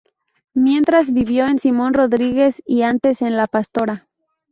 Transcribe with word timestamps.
Mientras 0.55 1.13
vivió 1.13 1.45
en 1.45 1.59
Simón 1.59 1.93
Rodríguez 1.93 2.63
y 2.65 2.81
antes 2.81 3.21
en 3.21 3.37
La 3.37 3.45
Pastora. 3.45 4.07